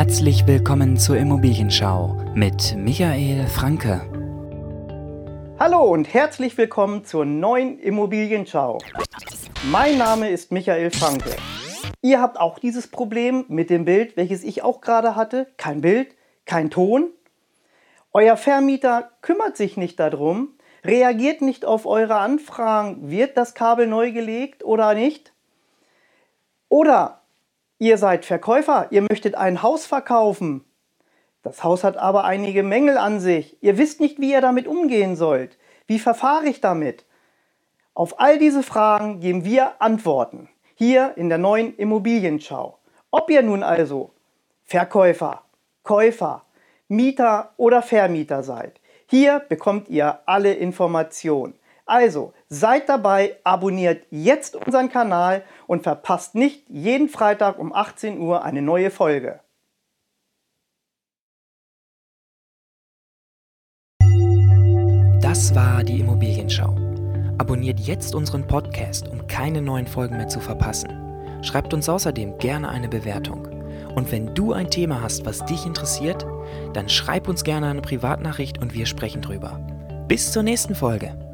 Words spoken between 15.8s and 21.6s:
Bild, kein Ton. Euer Vermieter kümmert sich nicht darum, reagiert